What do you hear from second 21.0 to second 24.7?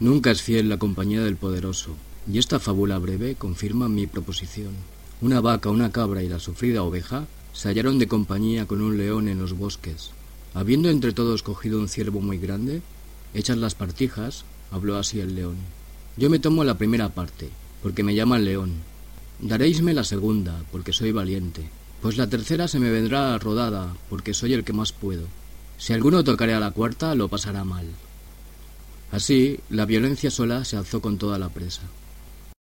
valiente. Pues la tercera se me vendrá rodada, porque soy el